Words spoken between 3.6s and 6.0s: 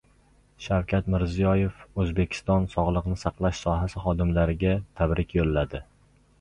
sohasi xodimlariga tabrik yo‘lladi